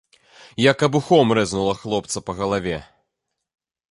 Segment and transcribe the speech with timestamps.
[0.71, 2.77] Як абухом рэзнула хлопца па галаве.